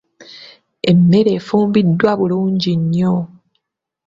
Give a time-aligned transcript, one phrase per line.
[0.89, 3.15] Emmere efumbiddwa bulungi nnyo.